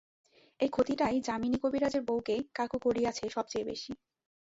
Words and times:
এই 0.59 0.69
ক্ষতিটাই 0.69 1.17
যামিনী 1.21 1.57
কবিরাজের 1.63 2.03
বৌকে 2.05 2.35
কাবু 2.57 2.77
করিয়াছে 2.85 3.25
সবচেয়ে 3.29 3.67
বেশি। 3.71 3.91